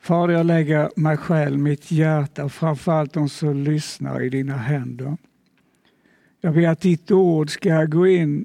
[0.00, 5.16] Fader, jag lägger mig själv, mitt hjärta och framförallt de som lyssnar i dina händer.
[6.40, 8.44] Jag ber att ditt ord ska gå in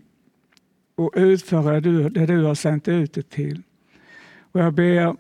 [0.96, 3.62] och utföra det du har sänt ut det till.
[4.51, 5.15] Och jag ber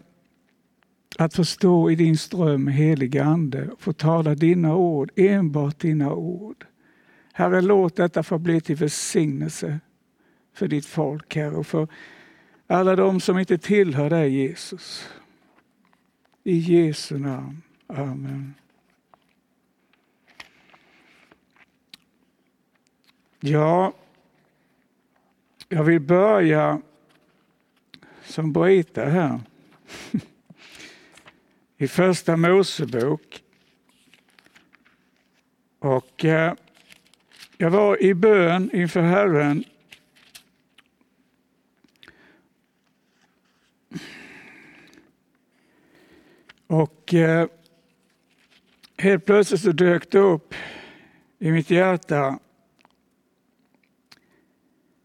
[1.17, 6.13] att få stå i din ström, heliga Ande, och få tala dina ord, enbart dina
[6.13, 6.65] ord.
[7.33, 9.79] Herre, låt detta få bli till välsignelse
[10.53, 11.87] för ditt folk, Herre, och för
[12.71, 15.09] alla de som inte tillhör dig, Jesus.
[16.43, 17.61] I Jesu namn.
[17.87, 18.53] Amen.
[23.39, 23.93] Ja,
[25.69, 26.81] jag vill börja
[28.23, 29.39] som Brita här.
[31.77, 33.43] I första Mosebok.
[35.79, 36.53] Och eh,
[37.57, 39.63] jag var i bön inför Herren
[47.09, 47.47] Och eh,
[48.97, 50.53] helt plötsligt så dök det upp
[51.39, 52.39] i mitt hjärta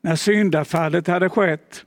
[0.00, 1.86] när syndafallet hade skett.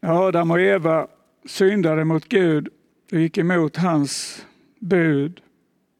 [0.00, 1.08] Adam och Eva
[1.44, 2.68] syndade mot Gud
[3.12, 4.46] och gick emot hans
[4.78, 5.40] bud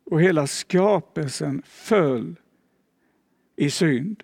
[0.05, 2.37] och hela skapelsen föll
[3.57, 4.23] i synd.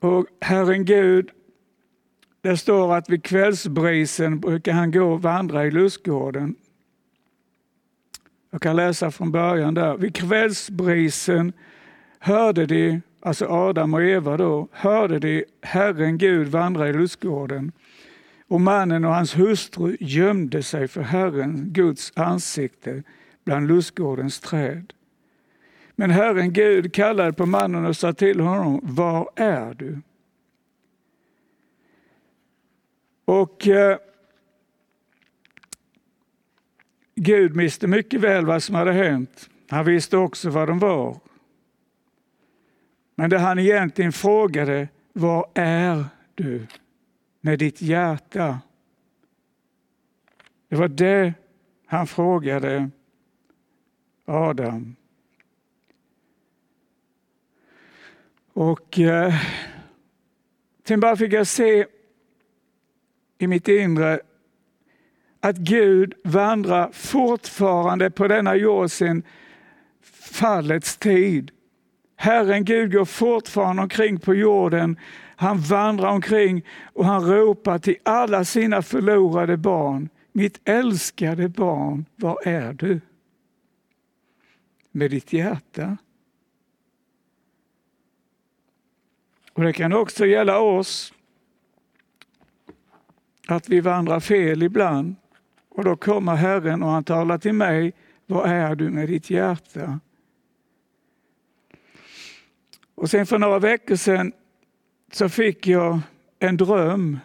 [0.00, 1.30] Och Herren Gud
[2.44, 6.54] det står att vid kvällsbrisen brukar han gå och vandra i lustgården.
[8.50, 9.96] Jag kan läsa från början där.
[9.96, 11.52] Vid kvällsbrisen
[12.18, 17.72] hörde de, alltså Adam och Eva då, hörde de Herren Gud vandra i lustgården.
[18.48, 23.02] Och mannen och hans hustru gömde sig för Herren Guds ansikte
[23.44, 24.92] bland lustgårdens träd.
[25.96, 30.00] Men Herren Gud kallade på mannen och sa till honom, var är du?
[33.24, 33.98] Och eh,
[37.14, 39.50] Gud visste mycket väl vad som hade hänt.
[39.68, 41.20] Han visste också vad de var.
[43.14, 46.04] Men det han egentligen frågade, var är
[46.34, 46.66] du
[47.40, 48.60] med ditt hjärta?
[50.68, 51.34] Det var det
[51.86, 52.90] han frågade
[54.24, 54.96] Adam.
[58.52, 59.34] Och eh,
[60.84, 61.86] sen bara fick jag se
[63.44, 64.20] i mitt inre
[65.40, 69.22] att Gud vandrar fortfarande på denna jord sedan
[70.32, 71.50] fallets tid.
[72.16, 74.98] Herren Gud går fortfarande omkring på jorden.
[75.36, 80.08] Han vandrar omkring och han ropar till alla sina förlorade barn.
[80.32, 83.00] Mitt älskade barn, var är du?
[84.90, 85.96] Med ditt hjärta.
[89.52, 91.13] Och Det kan också gälla oss
[93.46, 95.16] att vi vandrar fel ibland.
[95.68, 97.92] Och då kommer Herren och han talar till mig,
[98.26, 100.00] vad är du med ditt hjärta?
[102.94, 104.32] Och sen för några veckor sedan
[105.12, 106.00] så fick jag
[106.38, 107.18] en dröm.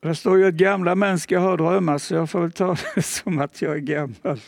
[0.00, 3.02] Det står ju att gamla män ska ha drömmar, så jag får väl ta det
[3.02, 4.40] som att jag är gammal.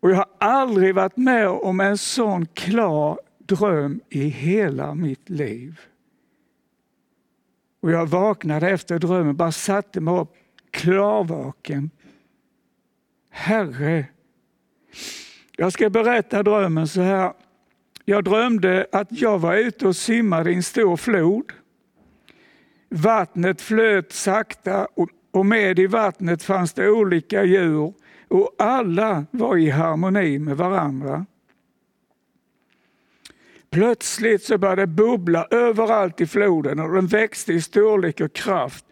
[0.00, 5.80] Och jag har aldrig varit med om en sån klar dröm i hela mitt liv.
[7.82, 10.32] Och jag vaknade efter drömmen, bara satte mig upp
[10.70, 11.90] klarvaken.
[13.30, 14.06] Herre,
[15.56, 17.32] jag ska berätta drömmen så här.
[18.04, 21.52] Jag drömde att jag var ute och simmade i en stor flod.
[22.88, 24.88] Vattnet flöt sakta
[25.30, 27.94] och med i vattnet fanns det olika djur
[28.28, 31.26] och alla var i harmoni med varandra.
[33.72, 38.84] Plötsligt så började det bubbla överallt i floden och den växte i storlek och kraft.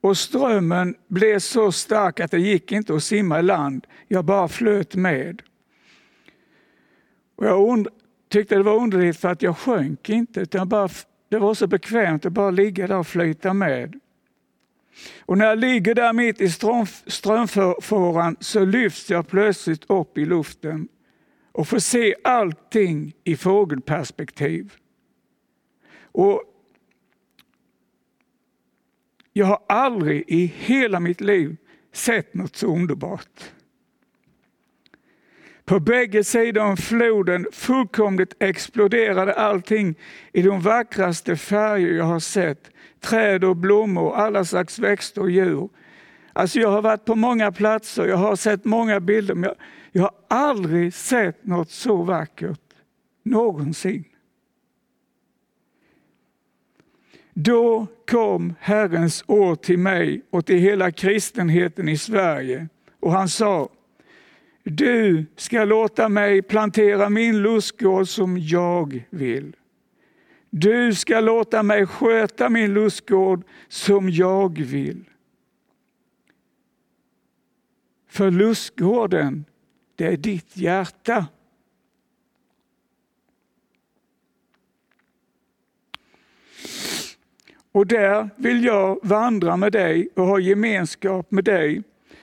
[0.00, 3.86] Och strömmen blev så stark att det gick inte att simma i land.
[4.08, 5.42] Jag bara flöt med.
[7.36, 7.86] Och jag
[8.30, 10.88] tyckte det var underligt för att jag sjönk inte, utan bara,
[11.28, 14.00] det var så bekvämt att bara ligga där och flyta med.
[15.20, 16.50] Och när jag ligger där mitt i
[17.06, 20.88] strömfåran så lyfts jag plötsligt upp i luften
[21.52, 24.72] och få se allting i fågelperspektiv.
[26.02, 26.42] Och
[29.32, 31.56] jag har aldrig i hela mitt liv
[31.92, 33.52] sett något så underbart.
[35.64, 39.94] På bägge sidor om floden fullkomligt exploderade allting
[40.32, 42.70] i de vackraste färger jag har sett.
[43.00, 45.68] Träd och blommor, alla slags växter och djur.
[46.32, 49.56] Alltså jag har varit på många platser, jag har sett många bilder, men jag,
[49.92, 52.60] jag har aldrig sett något så vackert
[53.22, 54.04] någonsin.
[57.34, 62.68] Då kom Herrens ord till mig och till hela kristenheten i Sverige
[63.00, 63.68] och han sa
[64.62, 69.56] Du ska låta mig plantera min lustgård som jag vill.
[70.50, 75.04] Du ska låta mig sköta min lustgård som jag vill.
[78.12, 79.44] För lustgården,
[79.96, 81.26] det är ditt hjärta.
[87.72, 91.82] Och där vill jag vandra med dig och ha gemenskap med dig.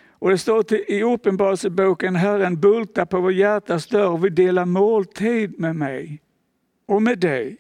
[0.09, 5.59] Och det står i Uppenbarelseboken, Herren bultar på vår hjärtas dörr och vill dela måltid
[5.59, 6.21] med mig
[6.86, 7.57] och med dig.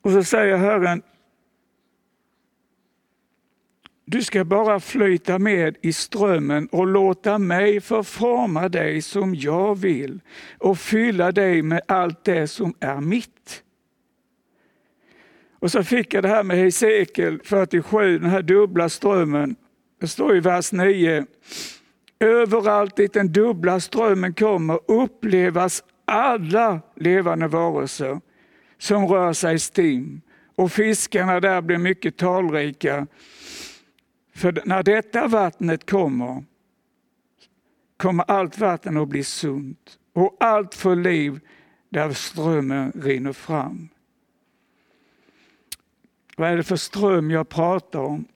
[0.00, 1.02] Och så säger Herren,
[4.08, 10.20] du ska bara flyta med i strömmen och låta mig förforma dig som jag vill
[10.58, 13.62] och fylla dig med allt det som är mitt.
[15.58, 19.56] Och så fick jag det här med Hesekiel 47, den här dubbla strömmen.
[20.00, 21.26] Det står i vers 9.
[22.20, 28.20] Överallt dit den dubbla strömmen kommer upplevas alla levande varelser
[28.78, 30.20] som rör sig i stim
[30.56, 33.06] och fiskarna där blir mycket talrika
[34.36, 36.44] för när detta vattnet kommer,
[37.96, 41.40] kommer allt vatten att bli sunt och allt för liv
[41.88, 43.88] där strömmen rinner fram.
[46.36, 48.28] Vad är det för ström jag pratar om?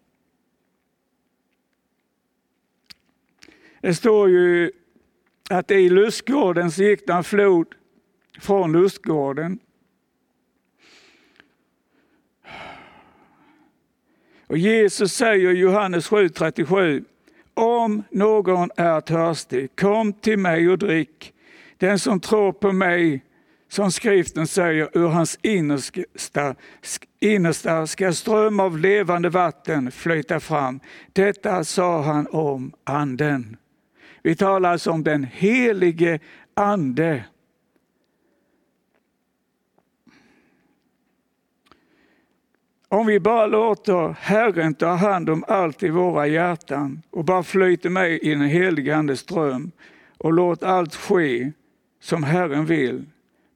[3.80, 4.72] Det står ju
[5.50, 7.74] att i lustgården så gick det en flod
[8.40, 9.58] från lustgården
[14.50, 17.04] Och Jesus säger i Johannes 7.37,
[17.54, 21.32] om någon är törstig, kom till mig och drick.
[21.76, 23.24] Den som tror på mig,
[23.68, 26.54] som skriften säger, ur hans innersta,
[27.20, 30.80] innersta ska ström av levande vatten flyta fram.
[31.12, 33.56] Detta sa han om anden.
[34.22, 36.18] Vi talar alltså om den helige
[36.54, 37.24] ande
[42.92, 47.90] Om vi bara låter Herren ta hand om allt i våra hjärtan och bara flyter
[47.90, 49.72] med i den helige Andes ström
[50.18, 51.52] och låt allt ske
[52.00, 53.06] som Herren vill,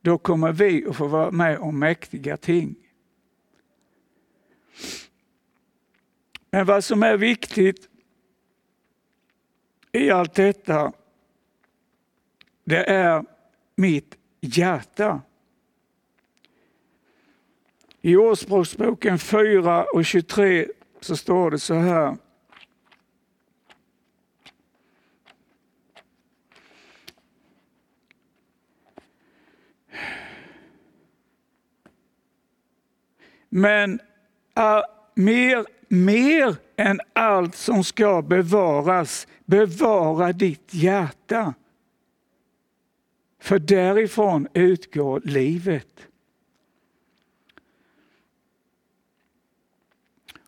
[0.01, 2.75] då kommer vi att få vara med om mäktiga ting.
[6.51, 7.89] Men vad som är viktigt
[9.93, 10.93] i allt detta,
[12.65, 13.25] det är
[13.77, 15.23] mitt hjärta.
[18.07, 20.67] I Ordspråksboken 4 och 23
[21.01, 22.17] så står det så här.
[33.49, 34.01] Men
[34.55, 34.85] är
[35.15, 41.55] mer, mer än allt som ska bevaras, bevara ditt hjärta.
[43.41, 46.09] För därifrån utgår livet.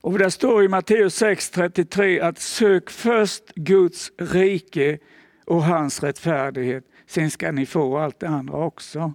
[0.06, 4.98] Och det står i Matteus 6.33 att sök först Guds rike
[5.44, 6.84] och hans rättfärdighet.
[7.06, 9.12] Sen ska ni få allt det andra också.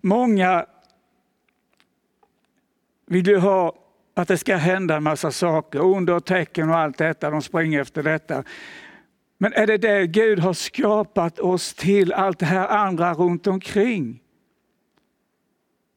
[0.00, 0.66] Många
[3.06, 3.74] vill ju ha
[4.14, 7.80] att det ska hända en massa saker, under och tecken och allt detta, de springer
[7.80, 8.44] efter detta.
[9.38, 14.20] Men är det det Gud har skapat oss till, allt det här andra runt omkring?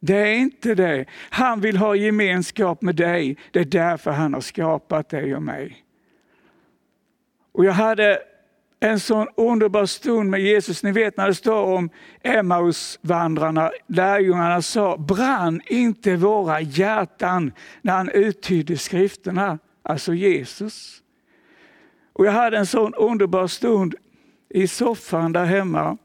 [0.04, 1.06] Det är inte det.
[1.30, 3.38] Han vill ha gemenskap med dig.
[3.52, 5.86] Det är därför han har skapat dig och mig.
[7.52, 8.20] Och Jag hade
[8.80, 10.84] en sån underbar stund med Jesus.
[10.84, 11.90] Ni vet när det står om
[12.24, 21.02] Emmausvandrarna, lärjungarna sa, brann inte våra hjärtan när han uttydde skrifterna, alltså Jesus.
[22.14, 23.96] Och Jag hade en sån underbar stund
[24.50, 25.98] i soffan där hemma.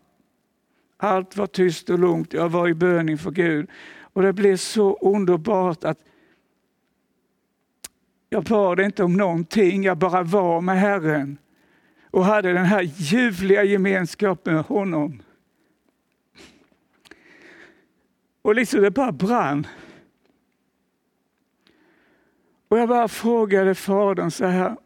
[0.97, 2.33] Allt var tyst och lugnt.
[2.33, 3.71] Jag var i bön inför Gud.
[4.01, 5.99] Och det blev så underbart att
[8.29, 11.39] jag bad inte om någonting, jag bara var med Herren
[12.11, 15.23] och hade den här ljuvliga gemenskapen med honom.
[18.43, 19.67] Och liksom det bara brann.
[22.69, 24.77] Och jag bara frågade Fadern så här.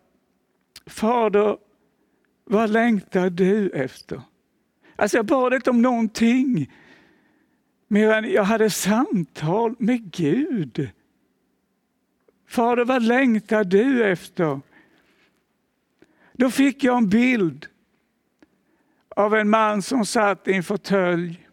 [0.87, 1.59] Fader,
[2.45, 4.23] vad längtar du efter?
[5.00, 6.73] Alltså jag bad inte om någonting.
[7.88, 10.90] Mer än jag hade samtal med Gud.
[12.49, 14.61] Fader, vad längtar du efter?
[16.33, 17.66] Då fick jag en bild
[19.09, 21.47] av en man som satt i en fåtölj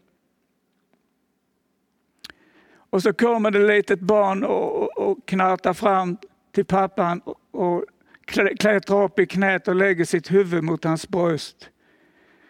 [2.90, 6.18] Och så kommer det ett litet barn och, och, och knartar fram
[6.52, 7.86] till pappan och, och
[8.60, 11.70] klättrar upp i knät och lägger sitt huvud mot hans bröst.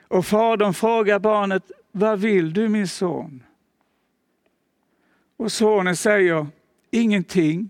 [0.07, 3.43] Och fadern frågar barnet, vad vill du min son?
[5.37, 6.47] Och sonen säger,
[6.91, 7.69] ingenting,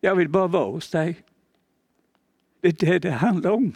[0.00, 1.24] jag vill bara vara hos dig.
[2.60, 3.72] Det är det det handlar om.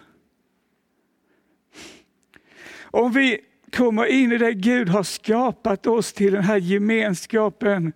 [2.83, 3.41] Om vi
[3.73, 7.93] kommer in i det Gud har skapat oss till, den här gemenskapen,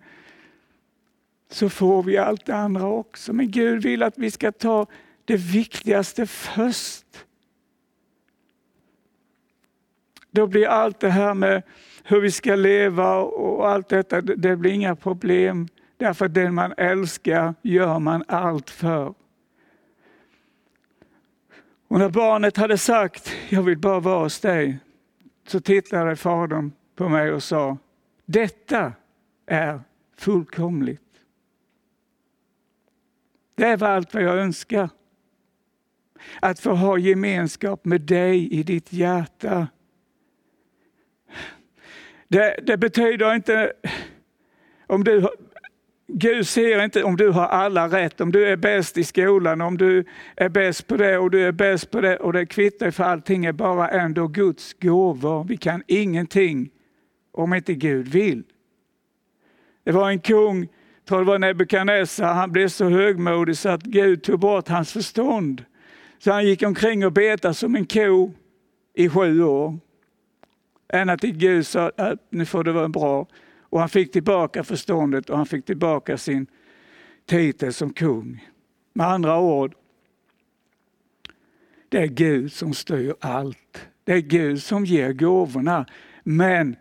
[1.49, 3.33] så får vi allt det andra också.
[3.33, 4.87] Men Gud vill att vi ska ta
[5.25, 7.25] det viktigaste först.
[10.31, 11.63] Då blir allt det här med
[12.03, 15.67] hur vi ska leva och allt detta, det blir inga problem.
[15.97, 19.13] Därför att den man älskar gör man allt för.
[21.87, 24.79] Och när barnet hade sagt, jag vill bara vara hos dig,
[25.47, 27.77] så tittade fadern på mig och sa,
[28.25, 28.93] detta
[29.45, 29.81] är
[30.17, 31.01] fullkomligt.
[33.55, 34.89] Det var allt vad jag önskar.
[36.39, 39.67] Att få ha gemenskap med dig i ditt hjärta.
[42.29, 43.73] Det, det betyder inte,
[44.87, 45.27] om du,
[46.07, 49.77] Gud ser inte om du har alla rätt, om du är bäst i skolan, om
[49.77, 50.05] du
[50.35, 53.45] är bäst på det och du är bäst på det och det kvittar för allting
[53.45, 55.43] är bara ändå Guds gåvor.
[55.43, 56.69] Vi kan ingenting
[57.31, 58.43] om inte Gud vill.
[59.83, 60.67] Det var en kung,
[61.07, 65.63] tror det var Nebukadnessar, han blev så högmodig så att Gud tog bort hans förstånd.
[66.19, 68.33] Så han gick omkring och betade som en ko
[68.93, 69.79] i sju år.
[70.89, 73.27] Ända till Gud sa att nu får det vara bra.
[73.61, 76.47] Och han fick tillbaka förståndet och han fick tillbaka sin
[77.25, 78.47] titel som kung.
[78.93, 79.75] Med andra ord,
[81.89, 83.87] det är Gud som styr allt.
[84.03, 85.85] Det är Gud som ger gåvorna.
[86.23, 86.75] Men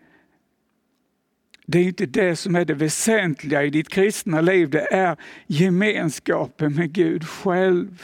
[1.66, 4.70] det är inte det som är det väsentliga i ditt kristna liv.
[4.70, 8.02] Det är gemenskapen med Gud själv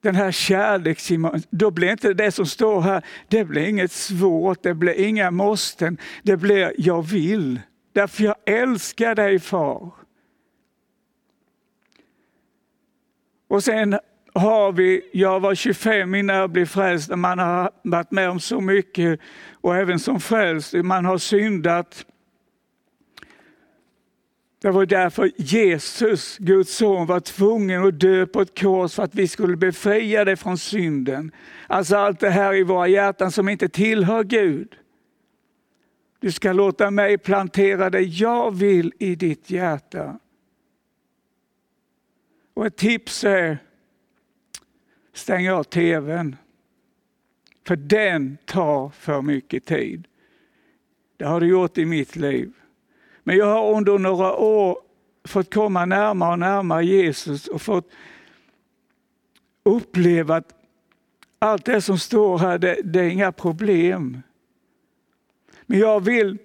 [0.00, 4.74] den här kärleksgemenskapen, då blir inte det som står här, det blir inget svårt, det
[4.74, 5.98] blir inga måsten.
[6.22, 7.60] Det blir jag vill,
[7.92, 9.92] därför jag älskar dig far.
[13.48, 13.98] Och sen
[14.34, 18.60] har vi, jag var 25 innan jag blev frälst, man har varit med om så
[18.60, 19.20] mycket
[19.60, 22.06] och även som frälst, man har syndat.
[24.60, 29.14] Det var därför Jesus, Guds son, var tvungen att dö på ett kors för att
[29.14, 31.32] vi skulle befria dig från synden.
[31.66, 34.76] Alltså allt det här i våra hjärtan som inte tillhör Gud.
[36.20, 40.18] Du ska låta mig plantera det jag vill i ditt hjärta.
[42.54, 43.58] Och ett tips är,
[45.12, 46.36] stäng av tvn.
[47.66, 50.08] För den tar för mycket tid.
[51.16, 52.52] Det har det gjort i mitt liv.
[53.28, 54.78] Men jag har under några år
[55.24, 57.90] fått komma närmare och närmare Jesus och fått
[59.64, 60.54] uppleva att
[61.38, 64.22] allt det som står här, det, det är inga problem.
[65.66, 66.38] Men jag vill,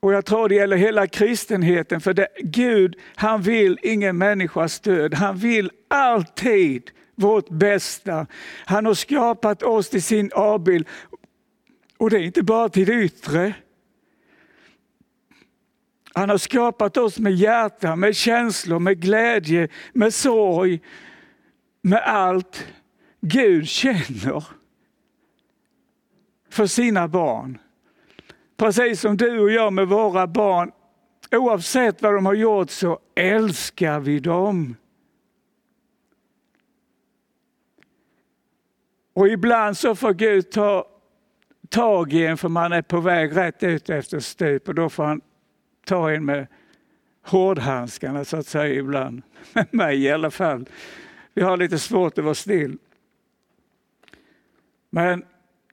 [0.00, 5.14] och jag tror det gäller hela kristenheten, för det, Gud han vill ingen människas död.
[5.14, 8.26] Han vill alltid vårt bästa.
[8.64, 10.88] Han har skapat oss till sin avbild.
[11.98, 13.54] Och det är inte bara till det yttre.
[16.14, 20.80] Han har skapat oss med hjärta, med känslor, med glädje, med sorg,
[21.82, 22.66] med allt
[23.20, 24.44] Gud känner
[26.50, 27.58] för sina barn.
[28.56, 30.72] Precis som du och jag med våra barn,
[31.30, 34.76] oavsett vad de har gjort så älskar vi dem.
[39.12, 40.86] Och ibland så får Gud ta
[41.68, 45.04] tag i en för man är på väg rätt ut efter stup och då får
[45.04, 45.20] han
[45.84, 46.46] ta en med
[47.22, 49.22] hårdhandskarna så att säga ibland.
[49.52, 50.68] Med mig i alla fall.
[51.34, 52.78] Vi har lite svårt att vara still.
[54.90, 55.24] Men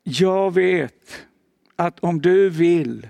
[0.03, 1.25] jag vet
[1.75, 3.09] att om du vill,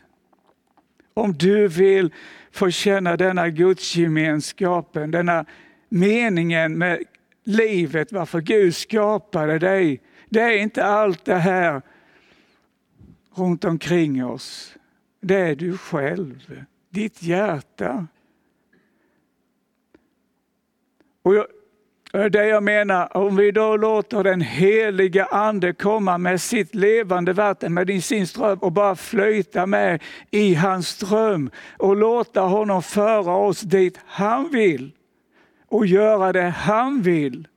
[1.14, 2.14] om du vill
[2.52, 5.46] få känna denna gudsgemenskapen, denna
[5.90, 7.04] meningen med
[7.44, 10.02] livet, varför Gud skapade dig.
[10.30, 11.82] Det är inte allt det här
[13.36, 14.76] runt omkring oss.
[15.22, 16.66] Det är du själv
[16.98, 18.08] ditt hjärta.
[21.24, 26.76] Och jag, det jag menar, om vi då låter den heliga Ande komma med sitt
[26.76, 32.84] levande vatten, med sin ström och bara flyta med i hans ström och låta honom
[32.84, 34.92] föra oss dit han vill
[35.68, 37.48] och göra det han vill.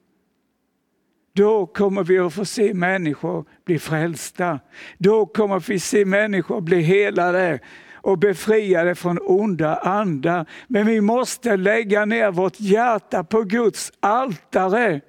[1.32, 4.60] Då kommer vi att få se människor bli frälsta.
[4.98, 7.60] Då kommer vi se människor bli helade
[8.02, 10.46] och befria från onda andar.
[10.68, 15.00] Men vi måste lägga ner vårt hjärta på Guds altare,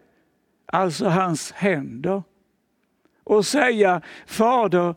[0.66, 2.24] alltså hans händer.
[3.24, 4.96] Och säga, Fader,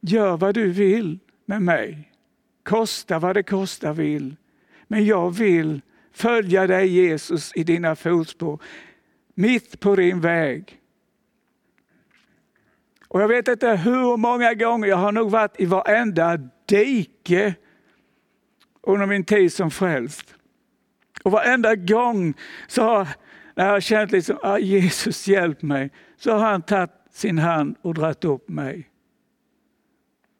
[0.00, 2.12] gör vad du vill med mig.
[2.62, 4.36] Kosta vad det kosta vill.
[4.88, 5.80] Men jag vill
[6.12, 8.62] följa dig Jesus i dina fotspår,
[9.34, 10.79] mitt på din väg.
[13.10, 17.54] Och jag vet inte hur många gånger jag har nog varit i varenda dike
[18.82, 20.34] under min tid som frälst.
[21.22, 22.34] Och varenda gång
[22.68, 23.08] så har,
[23.54, 27.76] när jag har känt liksom, ah, Jesus hjälp mig, så har han tagit sin hand
[27.82, 28.90] och dragit upp mig.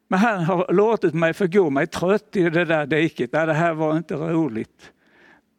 [0.07, 3.31] Men han har låtit mig förgå mig trött i det där diket.
[3.31, 4.91] det här var inte roligt.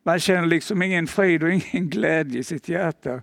[0.05, 3.23] Man känner liksom ingen frid och ingen glädje i sitt hjärta.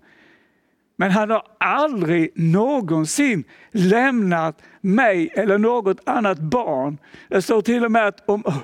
[1.00, 6.98] Men han har aldrig någonsin lämnat mig eller något annat barn.
[7.27, 8.58] Det står till och med att om oh,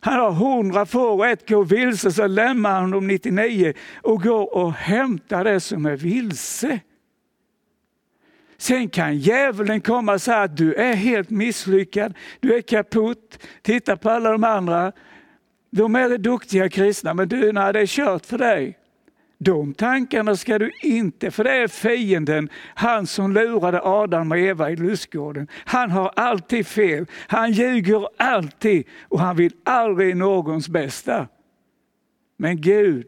[0.00, 4.54] han har hundra får och ett går vilse så lämnar han de 99 och går
[4.56, 6.80] och hämtar det som är vilse.
[8.58, 13.38] Sen kan djävulen komma och säga att du är helt misslyckad, du är kaputt.
[13.62, 14.92] Titta på alla de andra.
[15.70, 18.79] De är duktiga kristna, men du, nej det är kört för dig.
[19.42, 24.70] De tankarna ska du inte, för det är fienden, han som lurade Adam och Eva
[24.70, 25.48] i lustgården.
[25.64, 31.28] Han har alltid fel, han ljuger alltid och han vill aldrig någons bästa.
[32.36, 33.06] Men Gud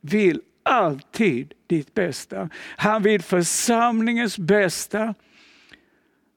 [0.00, 2.48] vill alltid ditt bästa.
[2.76, 5.14] Han vill församlingens bästa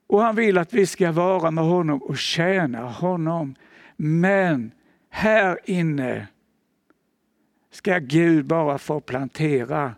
[0.08, 3.56] och han vill att vi ska vara med honom och tjäna honom.
[3.98, 4.72] Men
[5.10, 6.28] här inne
[7.84, 9.96] ska Gud bara få plantera.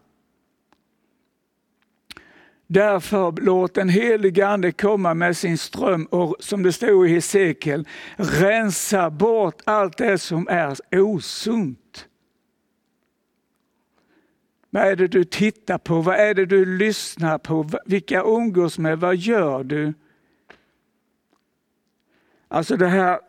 [2.67, 7.87] Därför låt den helige Ande komma med sin ström och som det står i Hesekiel,
[8.17, 12.07] rensa bort allt det som är osunt.
[14.69, 16.01] Vad är det du tittar på?
[16.01, 17.69] Vad är det du lyssnar på?
[17.85, 18.99] Vilka umgås med?
[18.99, 19.93] Vad gör du?
[22.47, 23.19] Alltså det här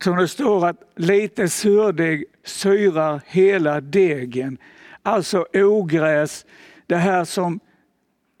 [0.00, 4.58] som det står att lite surdeg syrar hela degen.
[5.02, 6.46] Alltså ogräs,
[6.86, 7.60] det här som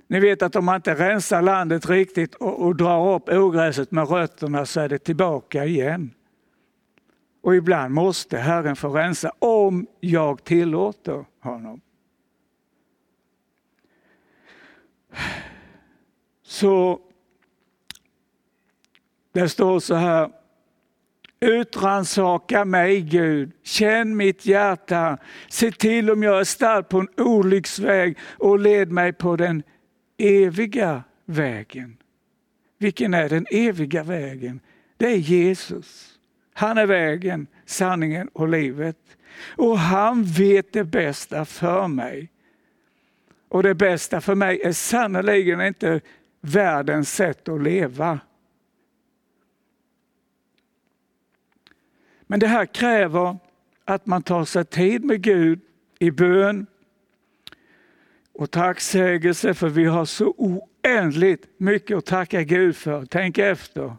[0.06, 4.08] ni vet att om man inte rensar landet riktigt och, och drar upp ogräset med
[4.08, 6.10] rötterna så är det tillbaka igen.
[7.42, 11.80] Och ibland måste Herren få rensa om jag tillåter honom.
[16.42, 17.00] Så
[19.32, 20.30] det står så här
[21.44, 28.18] Utransaka mig Gud, känn mitt hjärta, se till om jag är stark på en olycksväg
[28.38, 29.62] och led mig på den
[30.18, 31.96] eviga vägen.
[32.78, 34.60] Vilken är den eviga vägen?
[34.96, 36.18] Det är Jesus.
[36.54, 38.98] Han är vägen, sanningen och livet.
[39.56, 42.30] Och han vet det bästa för mig.
[43.48, 46.00] Och det bästa för mig är sannerligen inte
[46.40, 48.20] världens sätt att leva.
[52.26, 53.36] Men det här kräver
[53.84, 55.60] att man tar sig tid med Gud
[55.98, 56.66] i bön
[58.32, 63.06] och tacksägelse för vi har så oändligt mycket att tacka Gud för.
[63.06, 63.96] Tänk efter.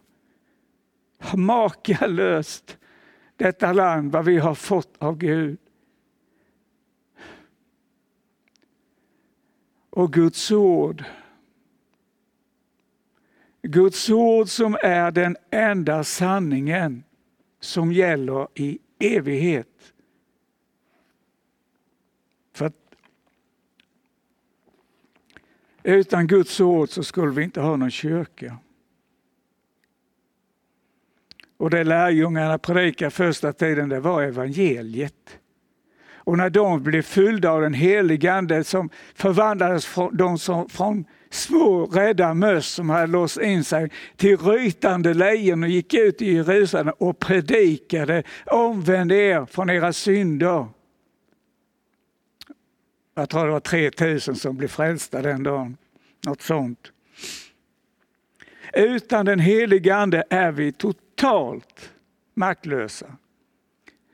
[1.36, 2.78] Makalöst
[3.38, 5.58] detta land, vad vi har fått av Gud.
[9.90, 11.04] Och Guds ord.
[13.62, 17.04] Guds ord som är den enda sanningen
[17.66, 19.94] som gäller i evighet.
[22.54, 22.74] För att
[25.84, 28.58] utan Guds ord så skulle vi inte ha någon kyrka.
[31.58, 35.40] Och det lärjungarna predikade första tiden det var evangeliet.
[36.26, 41.06] Och när de blev fyllda av den helige Ande som förvandlades från, de som, från
[41.36, 46.34] små rädda möss som hade låst in sig till rytande lejon och gick ut i
[46.34, 50.68] Jerusalem och predikade omvänd er från era synder.
[53.16, 55.78] Jag tror det var 3000 som blev frälsta den dagen.
[56.26, 56.92] Något sånt.
[58.74, 61.92] Utan den helige Ande är vi totalt
[62.34, 63.18] maktlösa.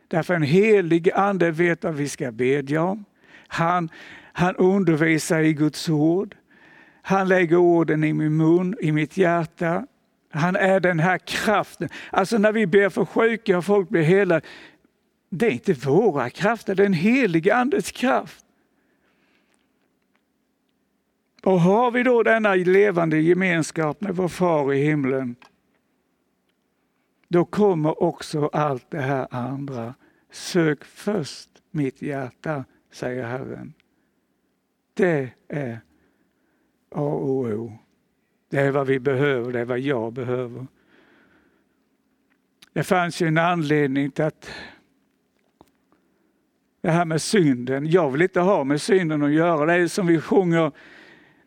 [0.08, 3.06] Därför en helig ande vet vad vi ska bedja om.
[3.48, 3.90] Han,
[4.34, 6.36] han undervisar i Guds ord.
[7.02, 9.86] Han lägger orden i min mun, i mitt hjärta.
[10.30, 11.90] Han är den här kraften.
[12.12, 14.42] Alltså när vi ber för sjuka och folk blir hela,
[15.30, 18.46] det är inte våra krafter, det är den helige Andes kraft.
[21.44, 25.36] Och har vi då denna levande gemenskap med vår far i himlen,
[27.28, 29.94] då kommer också allt det här andra.
[30.32, 33.74] Sök först mitt hjärta, säger Herren.
[34.94, 35.80] Det är
[36.96, 37.74] A och O.
[38.50, 40.68] Det är vad vi behöver, det är vad jag behöver.
[42.74, 44.52] Det fanns ju en anledning till att
[46.82, 49.66] det här med synden, jag vill inte ha med synden att göra.
[49.66, 50.72] Det är som vi sjunger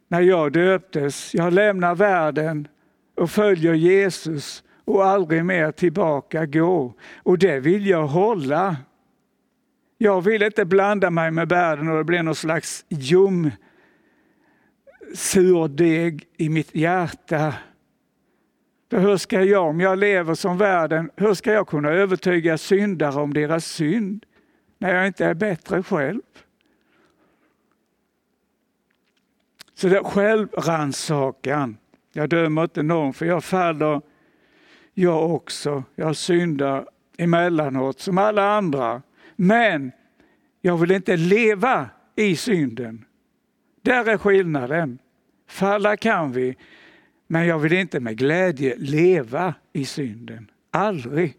[0.08, 1.34] när jag döptes.
[1.34, 2.68] Jag lämnar världen
[3.14, 6.94] och följer Jesus och aldrig mer tillbaka gå.
[7.16, 8.76] Och det vill jag hålla.
[9.98, 13.50] Jag vill inte blanda mig med världen och det blir någon slags ljum
[15.14, 17.54] surdeg i mitt hjärta.
[18.90, 23.20] För hur ska jag, om jag lever som världen, hur ska jag kunna övertyga syndare
[23.20, 24.24] om deras synd
[24.78, 26.20] när jag inte är bättre själv?
[29.74, 31.76] Så det är självrannsakan.
[32.12, 34.00] Jag dömer inte någon för jag faller
[34.94, 35.84] jag också.
[35.94, 39.02] Jag syndar emellanåt som alla andra.
[39.36, 39.92] Men
[40.60, 43.04] jag vill inte leva i synden.
[43.82, 44.98] Där är skillnaden.
[45.46, 46.56] Falla kan vi,
[47.26, 50.50] men jag vill inte med glädje leva i synden.
[50.70, 51.36] Aldrig.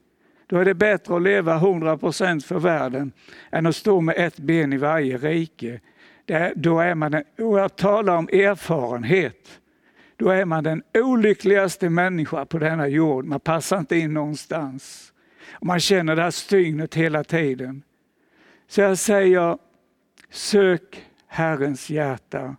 [0.48, 3.12] Då är det bättre att leva 100% för världen
[3.52, 5.80] än att stå med ett ben i varje rike.
[6.56, 9.60] Då är man, och jag talar om erfarenhet.
[10.15, 13.26] Då är man den olyckligaste människa på denna jord.
[13.26, 15.13] Man passar inte in någonstans.
[15.52, 17.84] Och man känner det här stygnet hela tiden.
[18.68, 19.58] Så jag säger,
[20.30, 22.56] sök Herrens hjärta.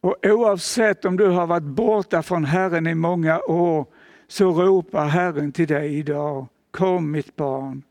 [0.00, 3.86] Och oavsett om du har varit borta från Herren i många år
[4.26, 6.46] så ropar Herren till dig idag.
[6.70, 7.82] Kom mitt barn,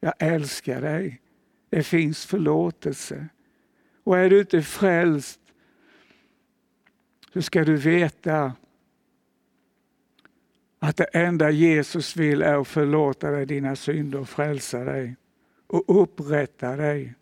[0.00, 1.20] jag älskar dig.
[1.70, 3.28] Det finns förlåtelse.
[4.04, 5.40] Och är du inte frälst
[7.32, 8.52] så ska du veta
[10.78, 15.16] att det enda Jesus vill är att förlåta dig dina synder och frälsa dig
[15.66, 17.14] och upprätta dig.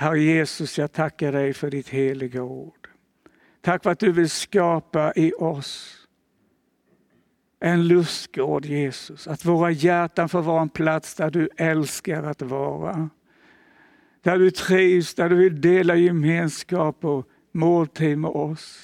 [0.00, 2.88] Herre Jesus, jag tackar dig för ditt heliga ord.
[3.60, 5.96] Tack för att du vill skapa i oss
[7.60, 13.10] en lustgård Jesus, att våra hjärtan får vara en plats där du älskar att vara.
[14.22, 18.78] Där du trivs, där du vill dela gemenskap och måltid med oss.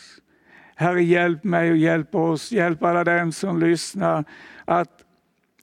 [0.74, 4.24] Herre, hjälp mig och hjälp oss, hjälp alla dem som lyssnar
[4.64, 5.04] att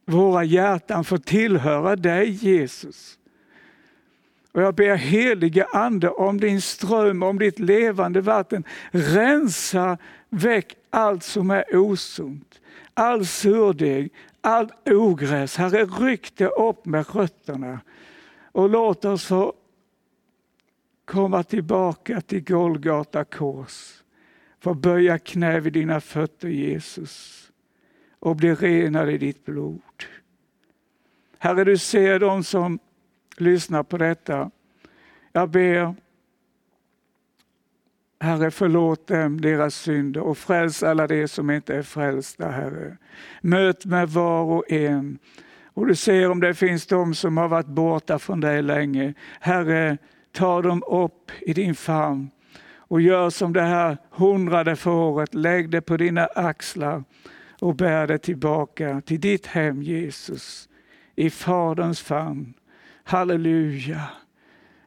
[0.06, 3.18] våra hjärtan får tillhöra dig Jesus.
[4.52, 8.64] Och jag ber helige Ande om din ström, om ditt levande vatten.
[8.92, 9.98] Rensa
[10.30, 12.62] väck allt som är osunt,
[12.94, 15.58] all surdeg, allt ogräs.
[15.58, 17.80] Herre, ryck det upp med rötterna
[18.52, 19.54] och låt oss få
[21.06, 24.04] komma tillbaka till Golgata kors.
[24.60, 27.48] Få böja knä vid dina fötter Jesus
[28.20, 29.82] och bli renade i ditt blod.
[31.38, 32.80] Herre, du ser dem som
[33.38, 34.52] lyssnar på detta.
[35.32, 35.96] Jag ber
[38.22, 42.98] Herre, förlåt dem deras synder och fräls alla de som inte är frälsta, Herre.
[43.42, 45.20] Möt med var och en.
[45.74, 49.14] Och du ser om det finns de som har varit borta från dig länge.
[49.40, 49.98] Herre,
[50.32, 52.30] ta dem upp i din famn
[52.76, 57.04] och gör som det här hundrade fåret, lägg det på dina axlar
[57.60, 60.70] och bär det tillbaka till ditt hem Jesus,
[61.16, 62.54] i Faderns famn.
[63.04, 64.02] Halleluja.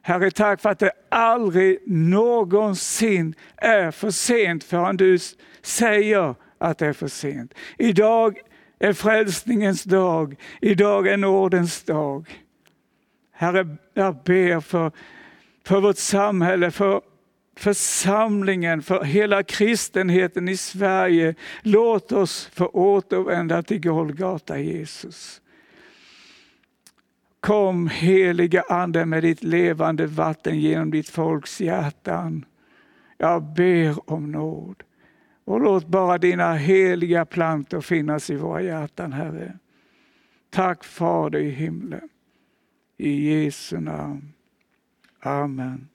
[0.01, 5.17] Herre, tack för att det aldrig någonsin är för sent förrän du
[5.61, 7.53] säger att det är för sent.
[7.77, 8.37] Idag
[8.79, 12.43] är frälsningens dag, idag är nådens dag.
[13.31, 14.91] Herre, jag ber för,
[15.65, 17.01] för vårt samhälle, för
[17.57, 21.35] församlingen, för hela kristenheten i Sverige.
[21.61, 25.41] Låt oss få återvända till Golgata Jesus.
[27.45, 32.45] Kom heliga Ande med ditt levande vatten genom ditt folks hjärtan.
[33.17, 34.83] Jag ber om nåd.
[35.45, 39.57] Och låt bara dina heliga plantor finnas i våra hjärtan, Herre.
[40.49, 42.09] Tack Fader i himlen.
[42.97, 44.33] I Jesu namn.
[45.19, 45.87] Amen.